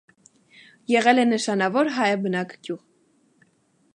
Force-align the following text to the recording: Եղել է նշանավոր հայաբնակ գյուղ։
Եղել 0.91 1.21
է 1.23 1.25
նշանավոր 1.33 1.93
հայաբնակ 1.99 2.55
գյուղ։ 2.69 2.83